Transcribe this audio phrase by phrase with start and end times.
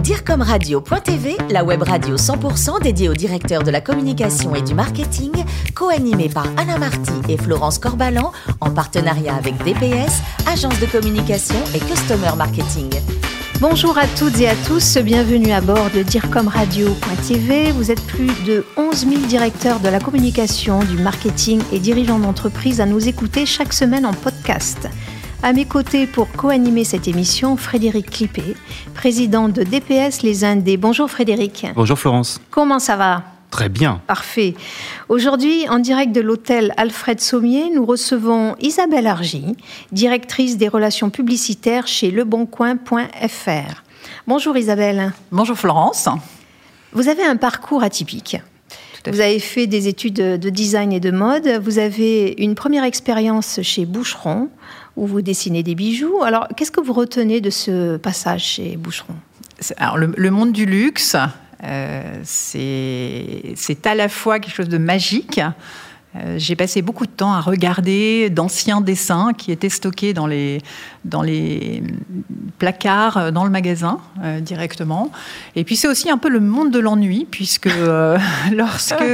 [0.00, 5.30] Direcomradio.tv, la web radio 100% dédiée aux directeurs de la communication et du marketing,
[5.74, 11.78] co-animée par Anna Marty et Florence Corbalan, en partenariat avec DPS, agence de communication et
[11.78, 12.90] customer marketing.
[13.60, 17.70] Bonjour à toutes et à tous, bienvenue à bord de DIRCOMRadio.tv.
[17.70, 22.80] Vous êtes plus de 11 000 directeurs de la communication, du marketing et dirigeants d'entreprise
[22.80, 24.88] à nous écouter chaque semaine en podcast.
[25.44, 28.54] À mes côtés pour co-animer cette émission, Frédéric Clippé,
[28.94, 30.76] président de DPS Les Indés.
[30.76, 31.66] Bonjour Frédéric.
[31.74, 32.40] Bonjour Florence.
[32.52, 33.24] Comment ça va?
[33.50, 34.00] Très bien.
[34.06, 34.54] Parfait.
[35.08, 39.56] Aujourd'hui, en direct de l'hôtel Alfred Sommier, nous recevons Isabelle Argy,
[39.90, 43.82] directrice des relations publicitaires chez leboncoin.fr.
[44.28, 45.12] Bonjour Isabelle.
[45.32, 46.08] Bonjour Florence.
[46.92, 48.36] Vous avez un parcours atypique.
[49.10, 51.48] Vous avez fait des études de design et de mode.
[51.64, 54.48] Vous avez une première expérience chez Boucheron,
[54.96, 56.22] où vous dessinez des bijoux.
[56.22, 59.14] Alors, qu'est-ce que vous retenez de ce passage chez Boucheron?
[59.96, 61.16] Le, monde du luxe,
[61.62, 65.40] euh, c'est à la fois quelque chose de magique,
[66.36, 70.60] j'ai passé beaucoup de temps à regarder d'anciens dessins qui étaient stockés dans les,
[71.04, 71.82] dans les
[72.58, 75.10] placards euh, dans le magasin euh, directement.
[75.56, 77.70] Et puis c'est aussi un peu le monde de l'ennui, puisque
[78.52, 79.04] lorsque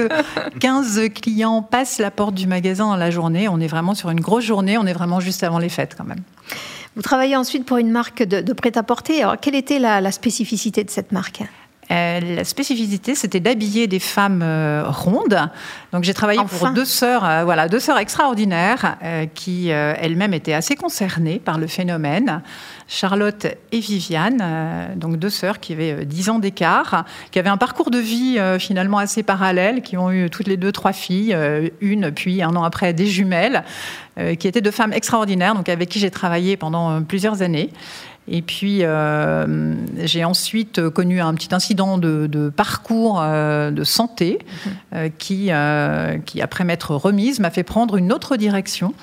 [0.60, 4.20] 15 clients passent la porte du magasin dans la journée, on est vraiment sur une
[4.20, 6.20] grosse journée, on est vraiment juste avant les fêtes quand même.
[6.96, 9.22] Vous travaillez ensuite pour une marque de, prêt-à-porter.
[9.22, 11.42] Alors, quelle était la spécificité de cette marque?
[11.90, 15.48] Euh, la spécificité, c'était d'habiller des femmes euh, rondes.
[15.92, 18.96] Donc j'ai travaillé pour deux sœurs, euh, voilà, deux sœurs extraordinaires
[19.34, 22.42] qui elles-mêmes étaient assez concernées par le phénomène.
[22.88, 27.90] Charlotte et Viviane, donc deux sœurs qui avaient dix ans d'écart, qui avaient un parcours
[27.90, 31.36] de vie finalement assez parallèle, qui ont eu toutes les deux trois filles,
[31.80, 33.64] une puis un an après des jumelles,
[34.38, 37.70] qui étaient deux femmes extraordinaires, donc avec qui j'ai travaillé pendant plusieurs années.
[38.30, 44.72] Et puis, euh, j'ai ensuite connu un petit incident de, parcours euh, de santé mhm.
[44.94, 45.50] euh, qui,
[46.26, 48.94] qui, après m'être remise, m'a fait prendre une autre direction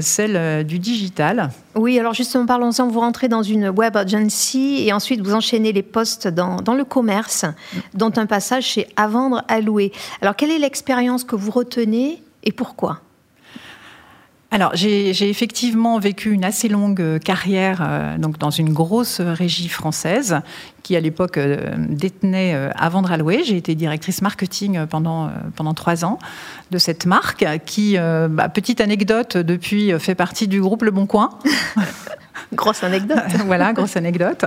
[0.00, 1.50] celle du digital.
[1.74, 2.86] Oui, alors justement, parlons-en.
[2.86, 6.84] Vous rentrez dans une web agency et ensuite vous enchaînez les postes dans, dans le
[6.84, 7.78] commerce, mm.
[7.94, 9.92] dont un passage chez À vendre, à louer.
[10.22, 13.00] Alors, quelle est l'expérience que vous retenez et pourquoi?
[14.52, 19.68] Alors, j'ai effectivement vécu une assez longue euh, carrière euh, donc dans une grosse régie
[19.68, 20.40] française
[20.82, 21.56] qui, à l'époque, euh,
[21.88, 23.44] détenait vendre à louer.
[23.44, 26.18] J'ai été directrice marketing pendant, pendant trois ans
[26.70, 31.30] de cette marque qui, bah, petite anecdote, depuis fait partie du groupe Le Bon Coin.
[32.52, 33.18] grosse anecdote.
[33.46, 34.44] voilà, grosse anecdote.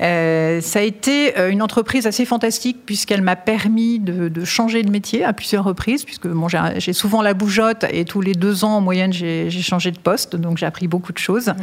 [0.00, 4.90] Euh, ça a été euh, une entreprise assez fantastique puisqu'elle m'a permis de, changer de
[4.90, 8.76] métier à plusieurs reprises, puisque bon, j'ai souvent la bougeotte et tous les deux ans
[8.76, 11.48] en moyenne j'ai changé de poste, donc j'ai appris beaucoup de choses.
[11.48, 11.54] Mmh.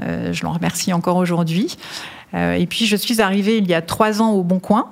[0.00, 1.76] Euh, je l'en remercie encore aujourd'hui.
[2.34, 4.88] et puis je suis arrivée il y a trois ans au Bon Coin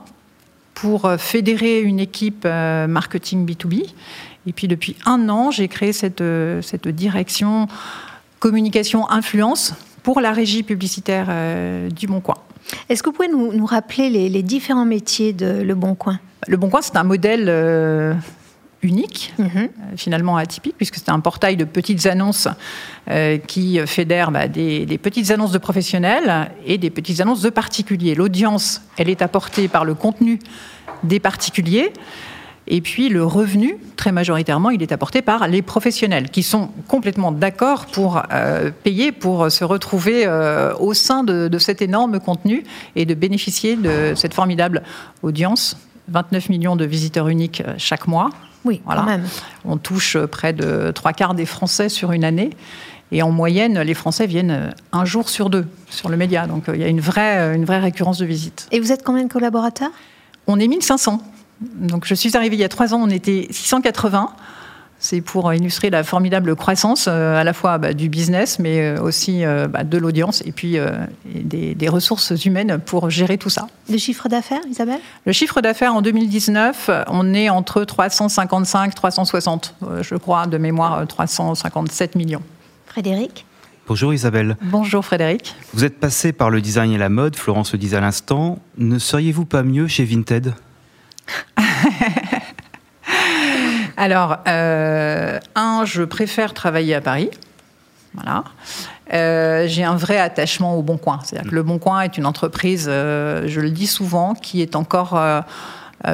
[0.75, 3.85] pour fédérer une équipe marketing B2B.
[4.49, 6.23] Et puis depuis un an, j'ai créé cette,
[6.63, 7.67] cette direction
[8.39, 9.75] communication influence
[10.07, 12.37] pour la régie publicitaire euh, du Bon Coin.
[12.89, 16.21] Est-ce que vous pouvez nous, rappeler les, différents métiers de Le Bon Coin?
[16.47, 18.15] Le Bon Coin, c'est un modèle euh,
[18.83, 19.49] unique, mhm.
[19.57, 22.47] euh, finalement atypique, puisque c'est un portail de petites annonces
[23.49, 28.15] qui fédère bah, des, des, petites annonces de professionnels et des petites annonces de particuliers.
[28.15, 30.39] L'audience, elle est apportée par le contenu
[31.03, 31.93] des particuliers.
[32.69, 37.31] Et puis le revenu, très majoritairement, il est apporté par les professionnels qui sont complètement
[37.31, 42.65] d'accord pour euh, payer pour se retrouver euh, au sein de, cet énorme contenu
[42.97, 44.83] et de bénéficier de cette formidable
[45.23, 45.77] audience.
[46.09, 48.31] 29 millions de visiteurs uniques euh, chaque mois.
[48.65, 49.03] Oui, voilà.
[49.03, 49.27] quand même.
[49.65, 52.51] On touche près de trois quarts des Français sur une année.
[53.13, 56.49] Et en moyenne, les Français viennent un jour sur deux sur le média.
[56.49, 58.67] Donc il y a une vraie, une vraie récurrence de visite.
[58.73, 59.93] Et vous êtes combien de collaborateurs?
[60.49, 61.21] On est 1500.
[61.61, 64.31] Donc, je suis arrivée il y a trois ans, on était 680.
[64.99, 69.03] C'est pour illustrer la formidable croissance euh, à la fois bah, du business, mais euh,
[69.03, 70.79] aussi euh, bah, de l'audience et puis
[71.25, 73.69] des, ressources humaines pour gérer tout ça.
[73.89, 74.99] Le chiffre d'affaires, Isabelle?
[75.25, 82.17] Le chiffre d'affaires en 2019, on est entre 355 360, je crois, de mémoire 357
[82.17, 82.43] millions.
[82.87, 83.47] Frédéric?
[83.87, 84.57] Bonjour Isabelle.
[84.63, 85.55] Bonjour Frédéric.
[85.73, 88.59] Vous êtes passé par le design et la mode, Florence le disait à l'instant.
[88.79, 90.55] Ne seriez-vous pas mieux chez Vinted?
[93.97, 97.31] Alors, euh, un, je préfère travailler à Paris.
[98.15, 98.45] Voilà.
[99.13, 101.21] Euh, j'ai un vrai attachement au Bon Coin.
[101.23, 104.77] C'est-à-dire que le Bon Coin est une entreprise, euh, je le dis souvent, qui est
[104.77, 105.19] encore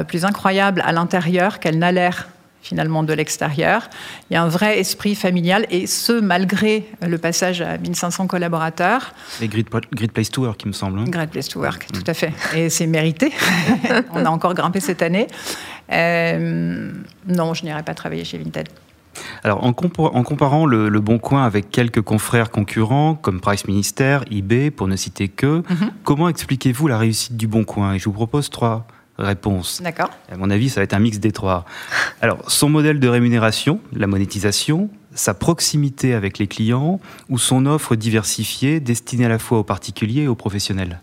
[0.07, 2.29] plus incroyable à l'intérieur qu'elle n'a l'air
[2.63, 3.89] finalement de l'extérieur.
[4.29, 9.13] Il y a un vrai esprit familial et ce malgré le passage à 1500 collaborateurs.
[9.41, 9.69] Et Great,
[10.11, 10.99] Place to Work, il me semble.
[10.99, 11.03] Hein.
[11.07, 12.33] Great Place to Work, tout à fait.
[12.55, 13.31] Et c'est mérité.
[14.13, 15.27] On a encore grimpé cette année.
[15.91, 16.91] Euh,
[17.27, 18.69] non, je n'irai pas travailler chez Vinted.
[19.43, 24.87] Alors, en, comparant le, Bon Coin avec quelques confrères concurrents, comme Price Minister, eBay, pour
[24.87, 25.91] ne citer que, mhm.
[26.03, 27.93] comment expliquez-vous la réussite du Bon Coin?
[27.93, 28.87] Et je vous propose trois
[29.17, 29.81] réponse.
[29.81, 30.09] D'accord.
[30.31, 31.65] À mon avis, ça va être un mix des trois.
[32.21, 36.99] Alors, son modèle de rémunération, la monétisation, sa proximité avec les clients
[37.29, 40.99] ou son offre diversifiée destinée à la fois aux particuliers et aux professionnels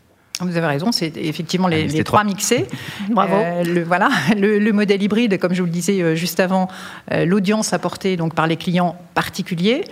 [0.47, 2.25] vous avez raison, c'est effectivement les, ah, trois.
[2.25, 2.67] mixés.
[3.11, 3.37] Bravo.
[3.37, 6.69] Euh, le, voilà, le, modèle hybride, comme je vous le disais euh, juste avant,
[7.13, 9.85] euh, l'audience apportée donc par les clients particuliers,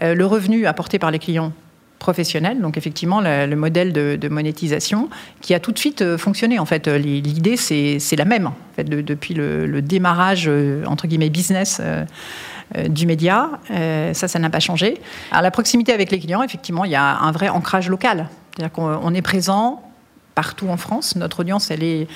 [0.00, 1.52] le revenu apporté par les clients
[1.98, 2.60] professionnel.
[2.60, 5.08] Donc effectivement, le, modèle de, monétisation
[5.40, 6.58] qui a tout de suite euh, fonctionné.
[6.58, 8.50] En fait, l'idée c'est la même.
[8.78, 11.80] Depuis le, démarrage euh, entre guillemets business.
[11.80, 12.04] Euh,
[12.88, 13.60] du média,
[14.12, 14.98] ça, ça n'a pas changé.
[15.30, 18.28] À la proximité avec les clients, effectivement, il y a un vrai ancrage local.
[18.50, 19.88] C'est-à-dire qu'on est présent
[20.34, 21.14] partout en France.
[21.14, 22.08] Notre audience, elle est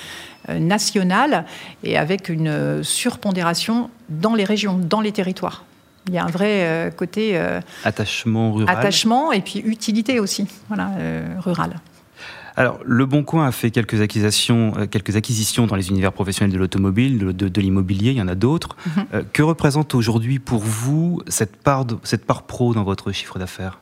[0.49, 1.45] nationale
[1.85, 5.63] et avec une surpondération dans les régions, dans les territoires.
[6.11, 8.77] Il y a un vrai euh, côté euh, attachement rural.
[8.77, 11.75] Attachement et puis utilité aussi, voilà, euh, rural.
[12.57, 16.57] Alors, Le Bon Coin a fait quelques acquisitions, quelques acquisitions dans les univers professionnels de
[16.59, 18.75] l'automobile, de, l'immobilier, il y en a d'autres.
[18.85, 19.23] Mhm.
[19.31, 23.79] que représente aujourd'hui pour vous cette part, cette part pro dans votre chiffre d'affaires?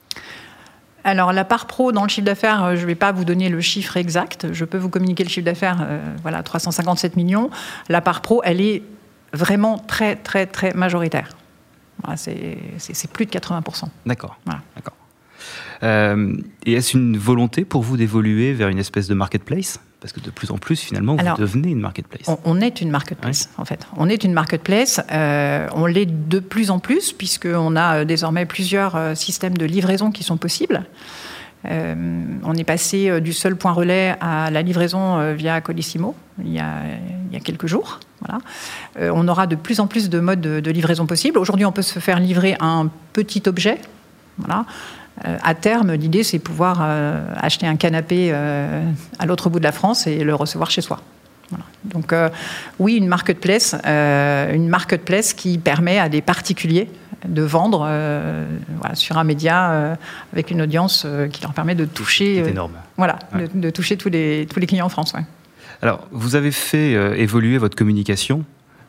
[1.04, 3.60] Alors la part pro dans le chiffre d'affaires, je ne vais pas vous donner le
[3.60, 4.54] chiffre exact.
[4.54, 5.88] Je peux vous communiquer le chiffre d'affaires,
[6.22, 7.50] voilà, 357 millions.
[7.90, 8.84] La part pro, elle est
[9.34, 11.30] vraiment très très très majoritaire
[12.16, 13.86] c'est plus de 80%.
[14.06, 14.38] D'accord.
[14.76, 14.94] D'accord.
[15.84, 16.36] Euh,
[16.66, 19.80] et est-ce une volonté pour vous d'évoluer vers une espèce de marketplace?
[20.02, 22.30] Parce que de plus en plus, finalement, vous devenez une marketplace.
[22.46, 23.86] On, est une marketplace, en fait.
[23.98, 25.02] On est une marketplace.
[25.12, 30.12] Euh, on l'est de plus en plus, puisqu'on a euh, désormais plusieurs systèmes de livraison
[30.12, 30.86] qui sont possibles.
[31.66, 36.16] On est passé du seul point relais à la livraison via Colissimo
[36.46, 38.00] il y a, quelques jours.
[38.26, 38.42] Voilà.
[39.00, 41.38] Euh, on aura de plus en plus de modes de, livraison possibles.
[41.38, 43.80] Aujourd'hui, on peut se faire livrer un petit objet.
[44.38, 44.66] Voilà.
[45.26, 49.72] Euh, à terme, l'idée, c'est pouvoir euh, acheter un canapé à l'autre bout de la
[49.72, 51.02] France et le recevoir chez soi.
[51.50, 51.66] Voilà.
[51.86, 52.14] Donc,
[52.78, 56.90] oui, une marketplace, une marketplace qui permet à des particuliers
[57.28, 59.98] de vendre voilà, sur un média
[60.34, 62.38] avec une audience qui leur permet de toucher.
[62.48, 62.74] énorme.
[62.98, 63.20] Voilà,
[63.54, 65.14] de, toucher tous les, tous les clients en France.
[65.14, 65.24] Ouais.
[65.82, 68.44] Alors, vous avez fait euh, évoluer votre communication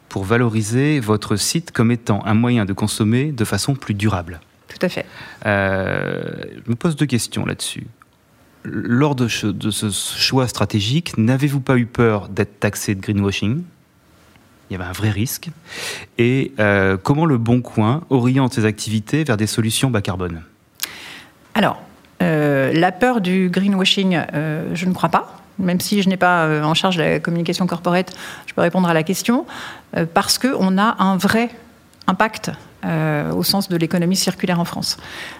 [0.09, 4.41] pour valoriser votre site comme étant un moyen de consommer de façon plus durable.
[4.69, 5.06] Tout à fait.
[5.47, 7.87] Euh, je me pose deux questions là-dessus.
[8.65, 13.62] Lors de, ce choix stratégique, n'avez-vous pas eu peur d'être taxé de greenwashing?
[14.70, 15.49] Il y avait un vrai risque.
[16.19, 20.43] Et euh, comment le Bon Coin oriente ses activités vers des solutions bas carbone?
[21.55, 21.82] Alors,
[22.20, 24.20] la peur du greenwashing,
[24.72, 28.12] je ne crois pas même si je n'ai pas euh, en charge la communication corporate,
[28.46, 29.46] je peux répondre à la question,
[29.96, 31.50] euh, parce qu'on a un vrai
[32.06, 32.50] impact
[32.84, 34.96] euh, au sens de l'économie circulaire en France.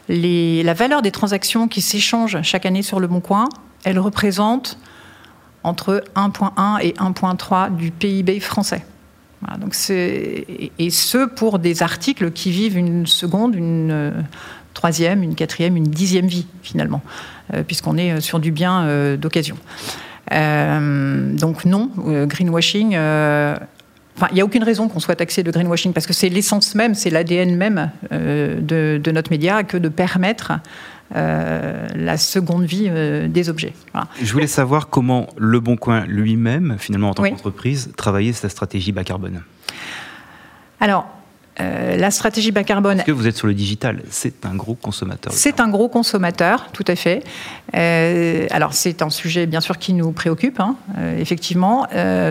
[0.09, 3.49] la valeur des transactions qui s'échangent chaque année sur le Bon Coin,
[3.85, 4.79] elle représente
[5.63, 8.85] entre 1,1 et 1,3 du PIB français.
[9.59, 14.13] Donc et ce pour des articles qui vivent une seconde, une
[14.75, 17.01] troisième, une quatrième, une dixième vie finalement,
[17.67, 19.57] puisqu'on est sur du bien d'occasion.
[20.33, 22.95] Euh, donc non, euh, greenwashing.
[22.95, 23.57] Euh,
[24.17, 26.75] enfin, il n'y a aucune raison qu'on soit taxé de greenwashing parce que c'est l'essence
[26.75, 30.53] même, c'est l'ADN même de, notre média que de permettre
[31.13, 32.91] la seconde vie
[33.29, 33.73] des objets.
[34.23, 38.93] Je voulais savoir comment Le Bon Coin lui-même, finalement en tant qu'entreprise, travaillait sa stratégie
[38.93, 39.43] bas carbone.
[40.81, 41.07] Alors,
[41.61, 42.97] euh, la stratégie bas carbone.
[42.97, 45.33] Parce que vous êtes sur le digital, c'est un gros consommateur.
[45.35, 47.23] C'est un gros consommateur, tout à fait.
[47.75, 51.87] Euh, alors c'est un sujet bien sûr qui nous préoccupe, hein, euh, effectivement,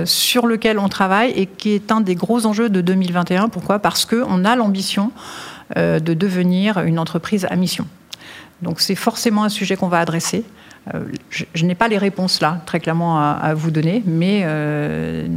[0.06, 3.50] sur lequel on travaille et qui est un des gros enjeux de 2021.
[3.50, 3.80] Pourquoi?
[3.80, 5.12] Parce qu'on a l'ambition
[5.76, 7.86] de devenir une entreprise à mission.
[8.62, 10.44] Donc c'est forcément un sujet qu'on va adresser.
[10.94, 11.00] Euh,
[11.30, 15.28] je, n'ai pas les réponses là, très clairement, à, vous donner, mais euh,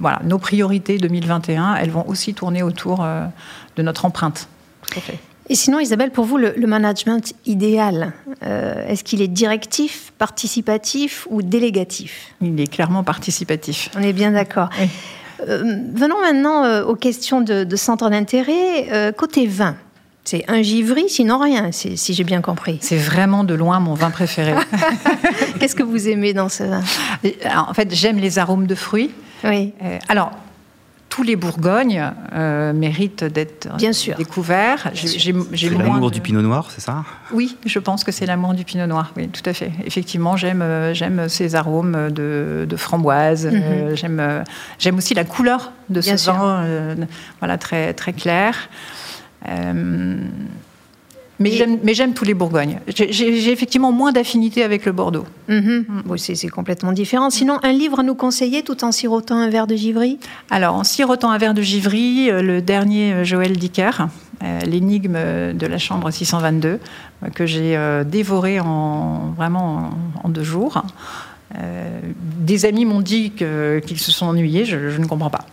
[0.00, 3.24] voilà, nos priorités 2021, elles vont aussi tourner autour euh,
[3.76, 4.48] de notre empreinte.
[5.48, 12.34] Et sinon, Isabelle, pour vous, le, management idéal, est-ce qu'il est directif, participatif ou délégatif?
[12.40, 13.90] Il est clairement participatif.
[13.96, 14.70] On est bien d'accord.
[15.46, 19.12] venons maintenant aux questions de, de centre d'intérêt.
[19.16, 19.76] côté vin,
[20.26, 22.78] c'est un givry, sinon rien, si j'ai bien compris.
[22.80, 24.54] C'est vraiment de loin mon vin préféré.
[25.60, 26.82] Qu'est-ce que vous aimez dans ce vin?
[27.56, 29.12] En fait, j'aime les arômes de fruits.
[29.44, 29.72] Oui.
[29.84, 30.32] Euh, alors,
[31.10, 33.68] tous les Bourgognes euh, méritent d'être
[34.18, 34.90] découverts.
[34.94, 37.04] J'ai l'amour du Pinot Noir, c'est ça?
[37.32, 39.12] Oui, je pense que c'est l'amour du Pinot Noir.
[39.16, 39.70] Oui, tout à fait.
[39.84, 43.46] Effectivement, j'aime euh, j'aime ces arômes de, framboise.
[43.46, 43.94] Mhm.
[43.94, 44.44] j'aime
[44.80, 46.96] j'aime aussi la couleur de ce vin,
[47.38, 48.68] voilà très très clair.
[51.38, 52.80] Mais j'aime tous les Bourgognes.
[52.88, 55.26] J'ai effectivement moins d'affinité avec le Bordeaux.
[55.48, 55.84] Mhm.
[56.06, 56.16] Mm.
[56.16, 57.30] c'est complètement différent.
[57.30, 60.18] Sinon, un livre à nous conseiller tout en sirotant un verre de givry?
[60.50, 64.08] Alors, en sirotant un verre de givry, euh, le dernier euh, Joël Dicker,
[64.42, 65.18] euh, L'énigme
[65.52, 66.78] de la chambre 622,
[67.34, 69.90] que j'ai dévoré en, vraiment
[70.22, 70.82] en, deux jours.
[72.12, 75.46] des amis m'ont dit qu'ils se sont ennuyés, je, je ne comprends pas.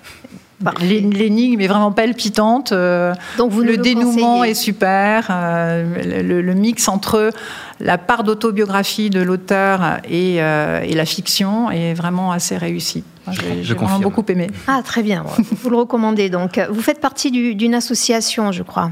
[0.81, 2.71] L'énigme est vraiment palpitante.
[2.71, 5.27] Euh, Donc vous le dénouement est super.
[5.29, 7.31] Euh, le, mix entre
[7.79, 13.03] la part d'autobiographie de l'auteur et, euh, et, la fiction est vraiment assez réussi.
[13.31, 14.49] J'ai vraiment beaucoup aimé.
[14.67, 15.23] Ah très bien.
[15.51, 16.59] vous le recommandez donc.
[16.69, 18.91] Vous faites partie d'une association, je crois.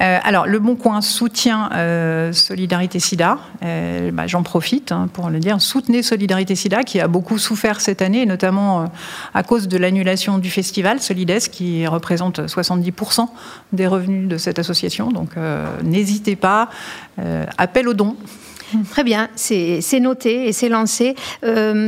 [0.00, 3.38] Euh, alors, le Bon Coin soutient euh, Solidarité SIDA.
[3.62, 5.60] Euh, bah, j'en profite hein, pour le dire.
[5.60, 8.90] Soutenez Solidarité SIDA, qui a beaucoup souffert cette année, notamment
[9.34, 13.28] à cause de l'annulation du festival Solides, qui représente 70%
[13.72, 15.10] des revenus de cette association.
[15.10, 15.30] Donc,
[15.82, 16.68] n'hésitez pas.
[17.56, 18.16] appel aux dons.
[18.90, 21.14] Très bien, c'est noté et c'est lancé.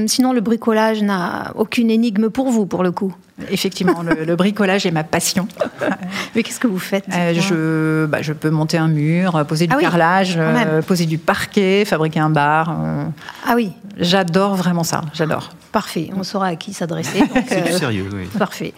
[0.06, 3.14] sinon, le bricolage n'a aucune énigme pour vous, pour le coup
[3.50, 5.46] Effectivement, le, bricolage est ma passion.
[6.34, 9.74] Mais qu'est-ce que vous faites euh, je, bah, je peux monter un mur, poser du
[9.76, 12.70] ah carrelage, euh, poser du parquet, fabriquer un bar.
[12.70, 13.04] Euh.
[13.46, 13.72] Ah oui.
[13.98, 15.50] J'adore vraiment ça, j'adore.
[15.72, 17.22] Parfait, on saura à qui s'adresser.
[17.48, 18.24] C'est sérieux, oui.
[18.38, 18.72] Parfait.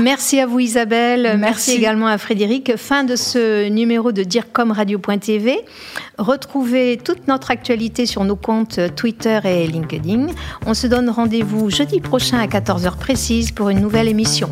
[0.00, 1.72] Merci à vous Isabelle, merci.
[1.72, 2.76] également à Frédéric.
[2.76, 5.58] Fin de ce numéro de DIRCOMRadio.tv.
[6.18, 10.28] Retrouvez toute notre actualité sur nos comptes Twitter et LinkedIn.
[10.66, 14.50] On se donne rendez-vous jeudi prochain à 14h précise pour une nouvelle émission.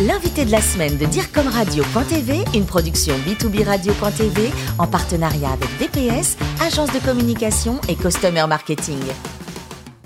[0.00, 6.92] L'invité de la semaine de DIRCOMRadio.tv, une production B2B Radio.tv en partenariat avec DPS, agence
[6.92, 9.00] de communication et customer marketing.